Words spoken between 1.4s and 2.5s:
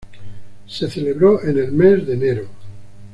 en el mes de enero.